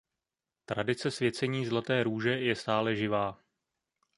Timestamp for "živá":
2.95-3.37